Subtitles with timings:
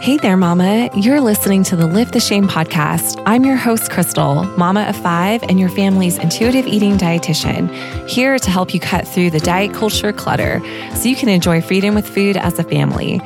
[0.00, 0.88] Hey there, Mama.
[0.94, 3.22] You're listening to the Lift the Shame podcast.
[3.26, 7.68] I'm your host, Crystal, mama of five, and your family's intuitive eating dietitian,
[8.08, 10.62] here to help you cut through the diet culture clutter
[10.94, 13.20] so you can enjoy freedom with food as a family.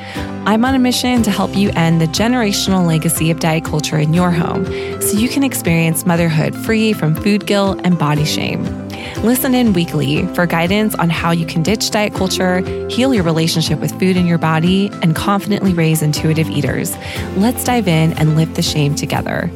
[0.47, 4.13] I'm on a mission to help you end the generational legacy of diet culture in
[4.13, 4.65] your home
[5.01, 8.84] so you can experience motherhood free from food guilt and body shame.
[9.23, 13.81] Listen in weekly for guidance on how you can ditch diet culture, heal your relationship
[13.81, 16.97] with food and your body, and confidently raise intuitive eaters.
[17.37, 19.51] Let's dive in and lift the shame together.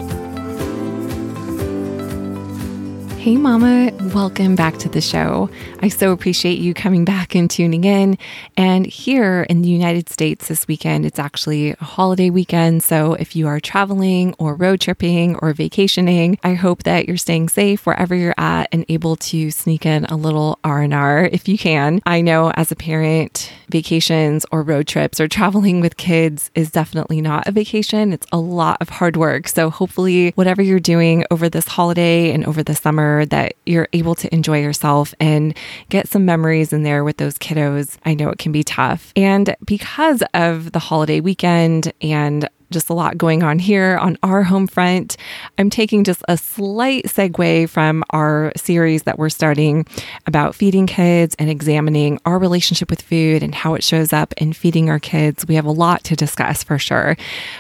[3.19, 5.51] Hey, Mama, welcome back to the show.
[5.81, 8.17] I so appreciate you coming back and tuning in.
[8.57, 12.85] And here in the United States this weekend, it's actually a holiday weekend.
[12.85, 17.49] So if you are traveling or road tripping or vacationing, I hope that you're staying
[17.49, 22.01] safe wherever you're at and able to sneak in a little R&R if you can.
[22.07, 27.21] I know as a parent, vacations or road trips or traveling with kids is definitely
[27.21, 28.13] not a vacation.
[28.13, 29.49] It's a lot of hard work.
[29.49, 34.15] So hopefully whatever you're doing over this holiday and over the summer, that you're able
[34.17, 35.57] to enjoy yourself and
[35.89, 37.97] get some memories in there with those kiddos.
[38.05, 39.13] I know it can be tough.
[39.17, 44.43] And because of the holiday weekend and just a lot going on here on our
[44.43, 45.17] home front.
[45.57, 49.87] I'm taking just a slight segue from our series that we're starting
[50.27, 54.53] about feeding kids and examining our relationship with food and how it shows up in
[54.53, 55.47] feeding our kids.
[55.47, 57.17] We have a lot to discuss for sure,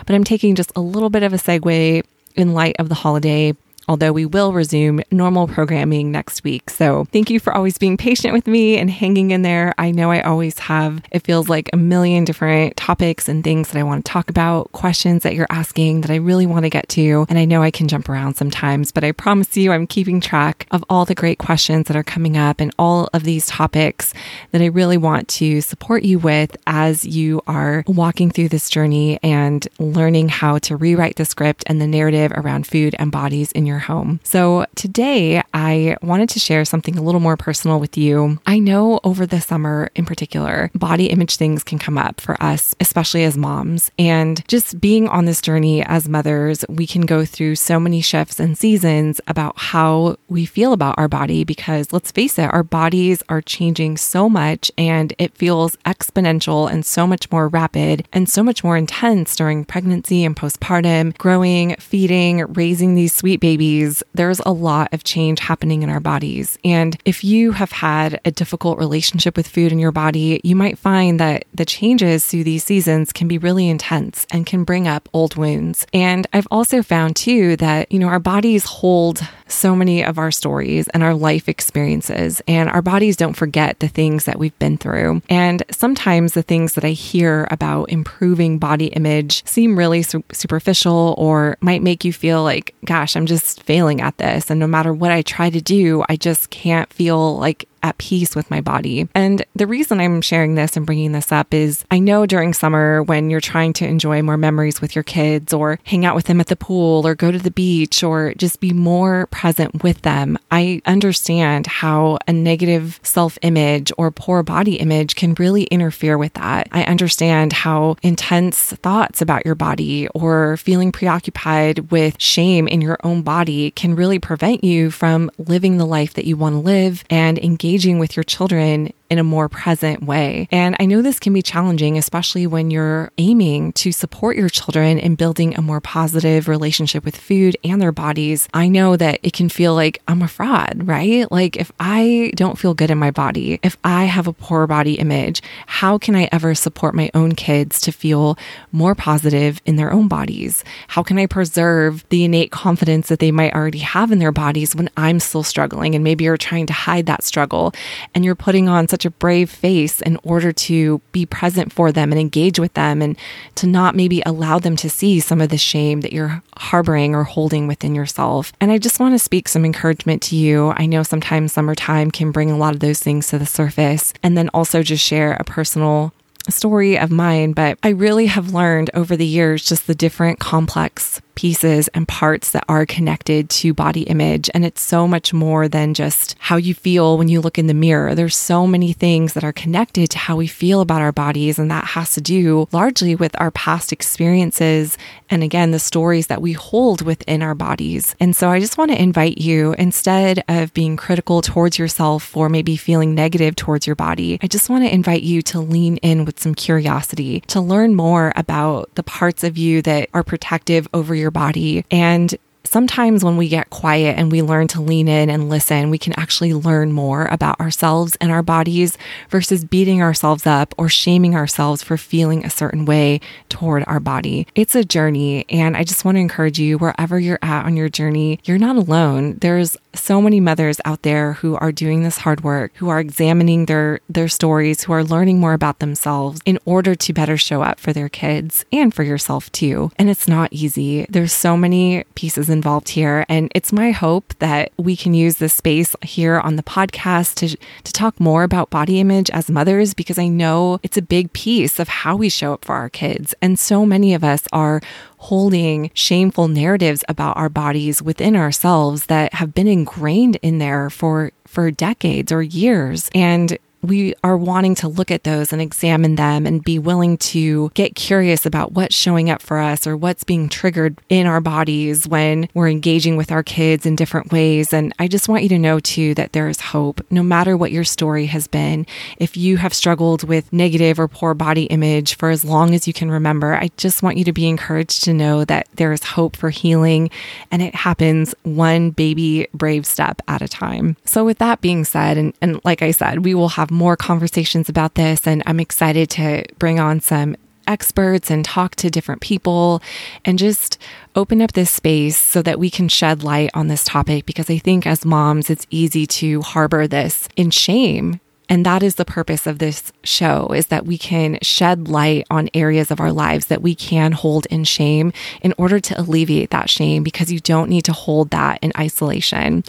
[0.06, 2.02] but I'm taking just a little bit of a segue
[2.36, 3.54] in light of the holiday
[3.88, 6.68] although we will resume normal programming next week.
[6.70, 9.74] So thank you for always being patient with me and hanging in there.
[9.78, 13.78] I know I always have, it feels like a million different topics and things that
[13.78, 16.88] I want to talk about, questions that you're asking that I really want to get
[16.90, 17.26] to.
[17.28, 20.66] And I know I can jump around sometimes, but I promise you I'm keeping track
[20.70, 24.12] of all the great questions that are coming up and all of these topics
[24.52, 29.18] that I really want to support you with as you are walking through this journey
[29.22, 33.64] and learning how to rewrite the script and the narrative around food and bodies in
[33.64, 34.20] your your home.
[34.24, 38.40] So today I wanted to share something a little more personal with you.
[38.46, 42.74] I know over the summer in particular, body image things can come up for us,
[42.80, 43.90] especially as moms.
[43.98, 48.40] And just being on this journey as mothers, we can go through so many shifts
[48.40, 53.22] and seasons about how we feel about our body because let's face it, our bodies
[53.28, 58.42] are changing so much and it feels exponential and so much more rapid and so
[58.42, 64.40] much more intense during pregnancy and postpartum, growing, feeding, raising these sweet babies babies, there's
[64.40, 66.58] a lot of change happening in our bodies.
[66.64, 70.78] And if you have had a difficult relationship with food in your body, you might
[70.78, 75.08] find that the changes through these seasons can be really intense and can bring up
[75.12, 75.86] old wounds.
[75.92, 80.30] And I've also found too that, you know, our bodies hold so many of our
[80.30, 84.76] stories and our life experiences, and our bodies don't forget the things that we've been
[84.76, 85.22] through.
[85.30, 91.14] And sometimes the things that I hear about improving body image seem really su- superficial
[91.16, 94.50] or might make you feel like, gosh, I'm just failing at this.
[94.50, 98.34] And no matter what I try to do, I just can't feel like at peace
[98.34, 99.08] with my body.
[99.14, 103.02] And the reason I'm sharing this and bringing this up is I know during summer
[103.02, 106.40] when you're trying to enjoy more memories with your kids or hang out with them
[106.40, 110.38] at the pool or go to the beach or just be more present with them,
[110.50, 116.34] I understand how a negative self image or poor body image can really interfere with
[116.34, 116.68] that.
[116.72, 122.98] I understand how intense thoughts about your body or feeling preoccupied with shame in your
[123.04, 127.04] own body can really prevent you from living the life that you want to live
[127.10, 130.48] and engage engaging with your children in a more present way.
[130.50, 134.98] And I know this can be challenging, especially when you're aiming to support your children
[134.98, 138.48] in building a more positive relationship with food and their bodies.
[138.52, 141.30] I know that it can feel like I'm a fraud, right?
[141.32, 144.94] Like if I don't feel good in my body, if I have a poor body
[144.94, 148.38] image, how can I ever support my own kids to feel
[148.72, 150.64] more positive in their own bodies?
[150.88, 154.74] How can I preserve the innate confidence that they might already have in their bodies
[154.74, 157.72] when I'm still struggling and maybe you're trying to hide that struggle
[158.14, 161.92] and you're putting on such such a brave face in order to be present for
[161.92, 163.16] them and engage with them and
[163.54, 167.22] to not maybe allow them to see some of the shame that you're harboring or
[167.22, 168.52] holding within yourself.
[168.60, 170.72] And I just want to speak some encouragement to you.
[170.76, 174.12] I know sometimes summertime can bring a lot of those things to the surface.
[174.24, 176.12] And then also just share a personal
[176.48, 181.20] story of mine, but I really have learned over the years just the different complex
[181.38, 184.50] pieces and parts that are connected to body image.
[184.54, 187.74] And it's so much more than just how you feel when you look in the
[187.74, 188.16] mirror.
[188.16, 191.56] There's so many things that are connected to how we feel about our bodies.
[191.56, 194.98] And that has to do largely with our past experiences.
[195.30, 198.16] And again, the stories that we hold within our bodies.
[198.18, 202.48] And so I just want to invite you, instead of being critical towards yourself or
[202.48, 206.24] maybe feeling negative towards your body, I just want to invite you to lean in
[206.24, 211.14] with some curiosity, to learn more about the parts of you that are protective over
[211.14, 211.84] your body.
[211.90, 212.34] And
[212.68, 216.12] sometimes when we get quiet and we learn to lean in and listen, we can
[216.18, 218.98] actually learn more about ourselves and our bodies
[219.30, 224.46] versus beating ourselves up or shaming ourselves for feeling a certain way toward our body.
[224.54, 225.46] It's a journey.
[225.48, 228.76] And I just want to encourage you, wherever you're at on your journey, you're not
[228.76, 229.38] alone.
[229.40, 233.66] There's so many mothers out there who are doing this hard work, who are examining
[233.66, 237.80] their, their stories, who are learning more about themselves in order to better show up
[237.80, 239.90] for their kids and for yourself too.
[239.96, 241.06] And it's not easy.
[241.08, 243.24] There's so many pieces involved here.
[243.28, 247.46] And it's my hope that we can use this space here on the podcast to,
[247.84, 251.78] to talk more about body image as mothers, because I know it's a big piece
[251.78, 253.34] of how we show up for our kids.
[253.40, 254.80] And so many of us are
[255.18, 261.32] holding shameful narratives about our bodies within ourselves that have been ingrained in there for
[261.46, 266.46] for decades or years and we are wanting to look at those and examine them
[266.46, 270.48] and be willing to get curious about what's showing up for us or what's being
[270.48, 274.72] triggered in our bodies when we're engaging with our kids in different ways.
[274.72, 277.72] And I just want you to know too that there is hope no matter what
[277.72, 278.86] your story has been.
[279.18, 282.92] If you have struggled with negative or poor body image for as long as you
[282.92, 286.36] can remember, I just want you to be encouraged to know that there is hope
[286.36, 287.10] for healing
[287.50, 290.96] and it happens one baby brave step at a time.
[291.04, 293.96] So, with that being said, and, and like I said, we will have have more
[293.96, 297.36] conversations about this, and I'm excited to bring on some
[297.66, 299.82] experts and talk to different people
[300.24, 300.78] and just
[301.14, 304.56] open up this space so that we can shed light on this topic because I
[304.56, 309.46] think as moms, it's easy to harbor this in shame and that is the purpose
[309.46, 313.62] of this show is that we can shed light on areas of our lives that
[313.62, 315.12] we can hold in shame
[315.42, 319.64] in order to alleviate that shame because you don't need to hold that in isolation.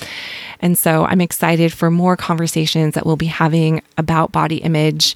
[0.62, 5.16] And so I'm excited for more conversations that we'll be having about body image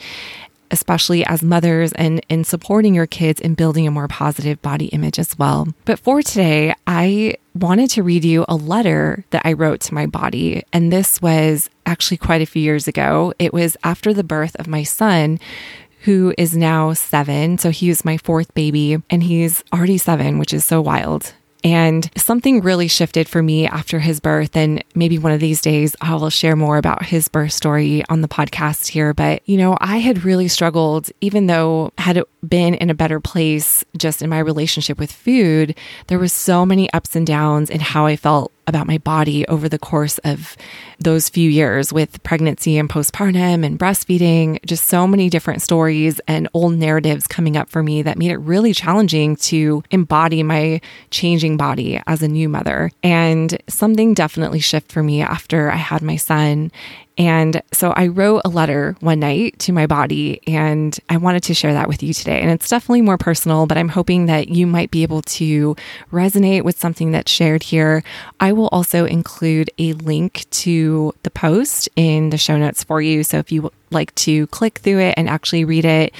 [0.74, 5.20] especially as mothers and in supporting your kids in building a more positive body image
[5.20, 5.68] as well.
[5.86, 10.08] But for today, I wanted to read you a letter that I wrote to my
[10.08, 10.64] body.
[10.74, 13.34] And this was actually quite a few years ago.
[13.38, 15.40] It was after the birth of my son,
[16.02, 17.60] who is now seven.
[17.60, 21.34] So he was my fourth baby, and he's already seven, which is so wild.
[21.64, 24.56] And something really shifted for me after his birth.
[24.58, 28.22] And maybe one of these days I will share more about his birth story on
[28.22, 29.14] the podcast here.
[29.14, 33.20] But, you know, I had really struggled, even though had it been in a better
[33.20, 35.76] place just in my relationship with food,
[36.08, 39.68] there was so many ups and downs in how I felt about my body over
[39.68, 40.56] the course of
[41.00, 46.48] those few years with pregnancy and postpartum and breastfeeding, just so many different stories and
[46.54, 50.80] old narratives coming up for me that made it really challenging to embody my
[51.12, 52.90] changing body as a new mother.
[53.02, 56.72] And something definitely shifted for me after I had my son.
[57.18, 61.54] And so I wrote a letter one night to my body, and I wanted to
[61.54, 62.42] share that with you today.
[62.42, 65.76] And it's definitely more personal, but I'm hoping that you might be able to
[66.12, 68.04] resonate with something that's shared here.
[68.40, 73.24] I will also include a link to the post in the show notes for you.
[73.24, 76.14] So if you like to click through it and actually read it,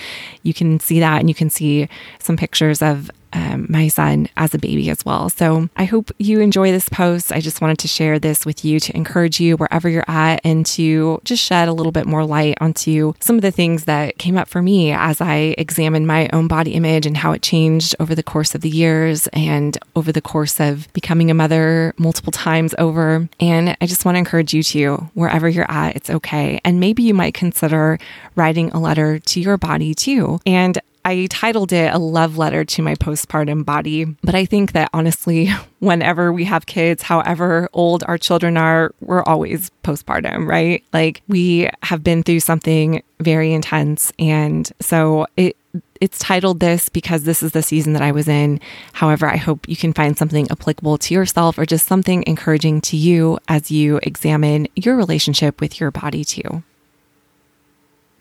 [0.44, 4.54] you can see that and you can see some pictures of um, my son as
[4.54, 5.30] a baby as well.
[5.30, 7.32] So I hope you enjoy this post.
[7.32, 10.66] I just wanted to share this with you to encourage you wherever you're at and
[10.68, 14.38] to just shed a little bit more light onto some of the things that came
[14.38, 18.16] up for me as I examined my own body image and how it changed over
[18.16, 22.76] the course of the years and over the course of becoming a mother multiple times
[22.78, 23.28] over.
[23.40, 26.60] And I just want to encourage you to, wherever you're at, it's okay.
[26.64, 28.00] And maybe you might consider
[28.36, 30.40] writing a letter to your body too.
[30.46, 34.06] And I titled it a love letter to my postpartum body.
[34.24, 35.48] But I think that honestly,
[35.80, 40.84] whenever we have kids, however old our children are, we're always postpartum, right?
[40.94, 44.14] Like we have been through something very intense.
[44.18, 45.58] And so it,
[46.00, 48.60] it's titled this because this is the season that I was in.
[48.94, 52.98] However, I hope you can find something applicable to yourself or just something encouraging to
[52.98, 56.64] you as you examine your relationship with your body too.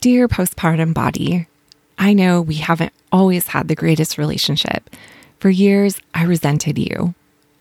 [0.01, 1.47] Dear postpartum body,
[2.03, 4.91] I know we haven't always had the greatest relationship.
[5.39, 7.15] For years, I resented you.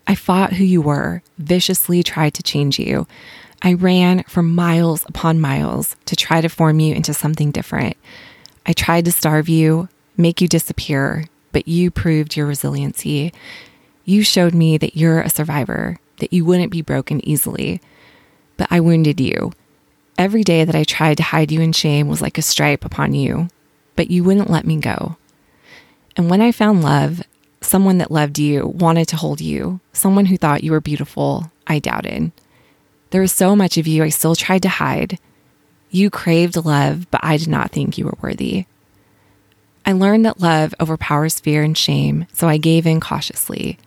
[0.07, 3.05] I fought who you were, viciously tried to change you.
[3.61, 7.97] I ran for miles upon miles to try to form you into something different.
[8.65, 13.31] I tried to starve you, make you disappear, but you proved your resiliency.
[14.05, 17.79] You showed me that you're a survivor, that you wouldn't be broken easily.
[18.57, 19.53] But I wounded you.
[20.17, 23.13] Every day that I tried to hide you in shame was like a stripe upon
[23.13, 23.47] you,
[24.01, 25.15] but you wouldn't let me go.
[26.17, 27.21] And when I found love,
[27.61, 31.77] someone that loved you, wanted to hold you, someone who thought you were beautiful, I
[31.77, 32.31] doubted.
[33.11, 35.19] There was so much of you I still tried to hide.
[35.91, 38.65] You craved love, but I did not think you were worthy.
[39.85, 43.77] I learned that love overpowers fear and shame, so I gave in cautiously.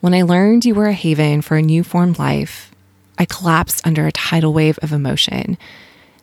[0.00, 2.74] When I learned you were a haven for a new formed life,
[3.16, 5.58] I collapsed under a tidal wave of emotion.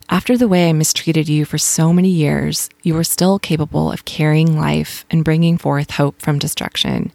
[0.10, 4.06] After the way I mistreated you for so many years, you were still capable of
[4.06, 7.12] carrying life and bringing forth hope from destruction.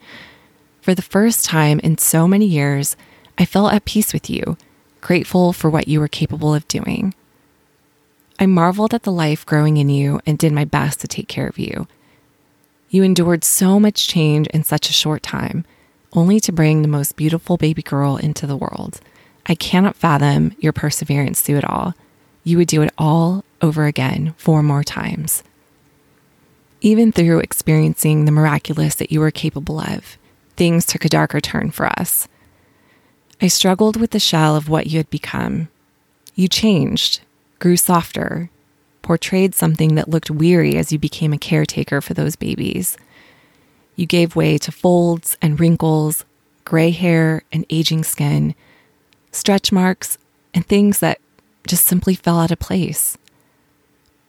[0.83, 2.97] For the first time in so many years,
[3.39, 4.57] I felt at peace with you,
[5.01, 7.15] grateful for what you were capable of doing.
[8.41, 11.47] I marveled at the life growing in you and did my best to take care
[11.47, 11.87] of you.
[12.89, 15.65] You endured so much change in such a short time,
[16.13, 19.01] only to bring the most beautiful baby girl into the world.
[19.47, 21.95] I cannot fathom your perseverance through it all.
[22.45, 25.43] You would do it all over again four more times.
[26.81, 30.17] Even through experiencing the miraculous that you were capable of,
[30.57, 32.27] things took a darker turn for us.
[33.43, 35.69] I struggled with the shell of what you had become.
[36.35, 37.21] You changed,
[37.59, 38.51] grew softer,
[39.03, 42.97] portrayed something that looked weary as you became a caretaker for those babies.
[43.97, 46.25] You gave way to folds and wrinkles,
[46.65, 48.55] gray hair and aging skin,
[49.33, 50.17] stretch marks,
[50.55, 51.19] and things that
[51.71, 53.17] just simply fell out of place.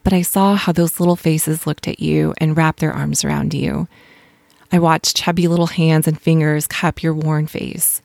[0.04, 3.52] But I saw how those little faces looked at you and wrapped their arms around
[3.52, 3.88] you.
[4.70, 8.00] I watched chubby little hands and fingers cup your worn face.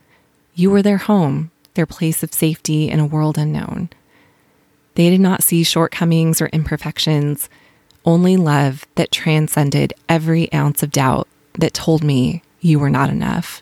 [0.55, 3.89] You were their home, their place of safety in a world unknown.
[4.95, 7.47] They did not see shortcomings or imperfections,
[8.05, 13.61] only love that transcended every ounce of doubt that told me you were not enough.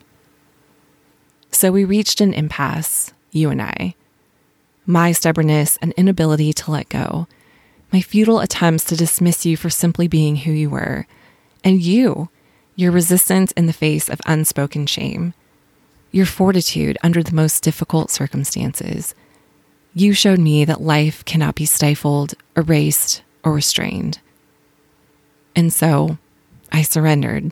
[1.52, 3.96] So we reached an impasse, you and I.
[4.86, 7.28] My stubbornness and inability to let go,
[7.92, 11.08] my futile attempts to dismiss you for simply being who you were,
[11.64, 12.30] and you,
[12.76, 15.34] your resistance in the face of unspoken shame
[16.16, 19.14] your fortitude under the most difficult circumstances.
[19.94, 24.20] You showed me that life cannot be stifled, erased, or restrained.
[25.58, 26.18] And so
[26.72, 27.52] I surrendered.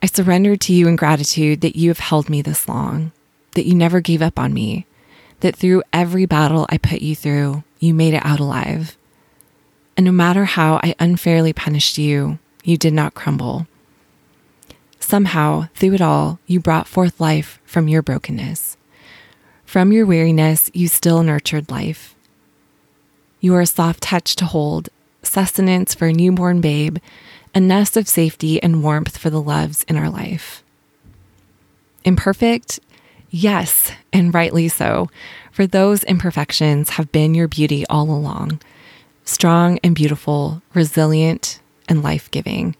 [0.00, 3.10] I surrendered to you in gratitude that you have held me this long,
[3.56, 4.86] that you never gave up on me,
[5.40, 8.96] that through every battle I put you through, you made it out alive.
[9.96, 13.66] And no matter how I unfairly punished you, you did not crumble.
[15.00, 18.76] Somehow, through it all, you brought forth life from your brokenness.
[19.64, 22.14] From your weariness, you still nurtured life.
[23.40, 24.88] You are a soft touch to hold,
[25.22, 26.98] sustenance for a newborn babe,
[27.54, 30.62] a nest of safety and warmth for the loves in our life.
[32.04, 32.80] Imperfect?
[33.30, 35.10] Yes, and rightly so,
[35.52, 38.60] for those imperfections have been your beauty all along.
[39.24, 42.74] Strong and beautiful, resilient and life giving.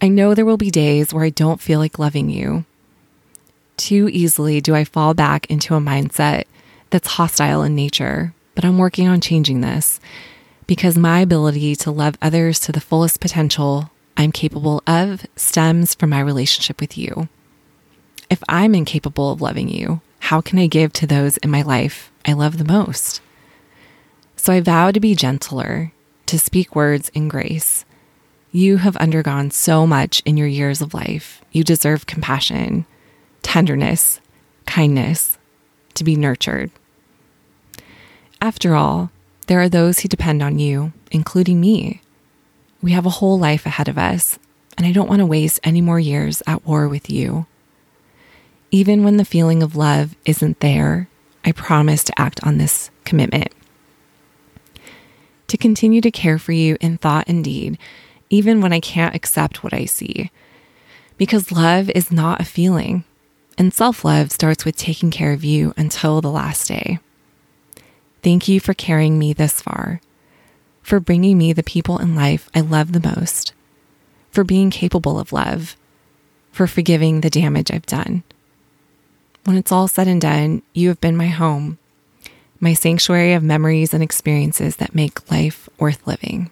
[0.00, 2.64] I know there will be days where I don't feel like loving you.
[3.76, 6.44] Too easily do I fall back into a mindset
[6.90, 9.98] that's hostile in nature, but I'm working on changing this
[10.66, 16.10] because my ability to love others to the fullest potential I'm capable of stems from
[16.10, 17.28] my relationship with you.
[18.32, 22.10] If I'm incapable of loving you, how can I give to those in my life
[22.24, 23.20] I love the most?
[24.36, 25.92] So I vow to be gentler,
[26.24, 27.84] to speak words in grace,
[28.50, 31.44] you have undergone so much in your years of life.
[31.52, 32.86] You deserve compassion,
[33.42, 34.18] tenderness,
[34.64, 35.36] kindness,
[35.92, 36.70] to be nurtured.
[38.40, 39.10] After all,
[39.46, 42.00] there are those who depend on you, including me.
[42.80, 44.38] We have a whole life ahead of us,
[44.78, 47.44] and I don't want to waste any more years at war with you.
[48.72, 51.08] Even when the feeling of love isn't there,
[51.44, 53.52] I promise to act on this commitment.
[55.48, 57.78] To continue to care for you in thought and deed
[58.32, 60.30] even when I can't accept what I see.
[61.18, 63.04] Because love is not a feeling,
[63.58, 66.98] and self love starts with taking care of you until the last day.
[68.22, 70.00] Thank you for carrying me this far,
[70.80, 73.52] for bringing me the people in life I love the most,
[74.30, 75.76] for being capable of love,
[76.50, 78.22] for forgiving the damage I've done.
[79.44, 81.78] When it's all said and done, you have been my home,
[82.60, 86.50] my sanctuary of memories and experiences that make life worth living.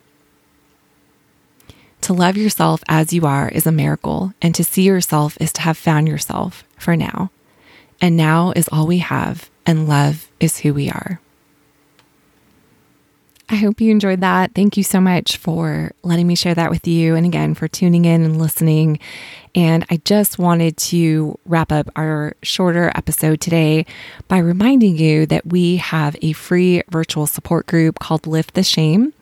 [2.02, 5.61] To love yourself as you are is a miracle, and to see yourself is to
[5.61, 7.30] have found yourself for now.
[8.00, 11.20] And now is all we have, and love is who we are.
[13.52, 14.54] I hope you enjoyed that.
[14.54, 17.16] Thank you so much for letting me share that with you.
[17.16, 19.00] And again, for tuning in and listening.
[19.57, 23.87] And I just wanted to wrap up our shorter episode today
[24.28, 29.12] by reminding you that we have a free virtual support group called Lift the Shame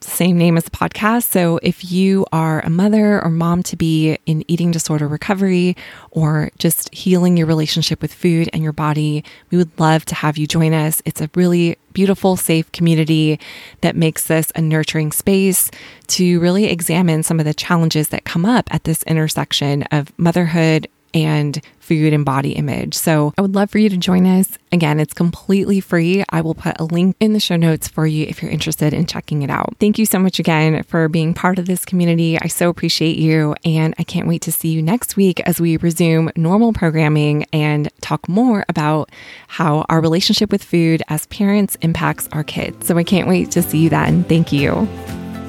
[0.00, 1.24] same name as the podcast.
[1.24, 5.76] So if you are a mother or mom to be in eating disorder recovery
[6.10, 10.36] or just healing your relationship with food and your body, we would love to have
[10.36, 11.02] you join us.
[11.04, 13.40] It's a really beautiful, safe community
[13.80, 15.70] that makes this a nurturing space
[16.08, 20.88] to really examine some of the challenges that come up at this intersection of motherhood
[21.16, 22.94] and food and body image.
[22.94, 24.58] So I would love for you to join us.
[24.72, 26.24] Again, it's completely free.
[26.30, 29.06] I will put a link in the show notes for you if you're interested in
[29.06, 29.76] checking it out.
[29.78, 32.38] Thank you so much again for being part of this community.
[32.40, 33.54] I so appreciate you.
[33.64, 37.88] And I can't wait to see you next week as we resume normal programming and
[38.00, 39.10] talk more about
[39.46, 42.86] how our relationship with food as parents impacts our kids.
[42.86, 44.24] So I can't wait to see you then.
[44.24, 44.88] Thank you.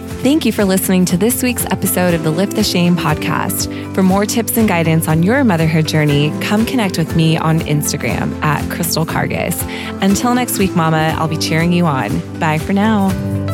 [0.07, 3.93] Thank you for listening to this week's episode of the Lift the Shame podcast.
[3.93, 8.41] For more tips and guidance on your motherhood journey, come connect with me on Instagram
[8.41, 9.61] at Crystal Karges.
[10.01, 12.39] Until next week, Mama, I'll be cheering you on.
[12.39, 13.46] Bye for now.